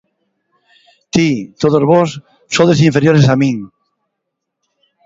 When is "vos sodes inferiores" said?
1.91-3.25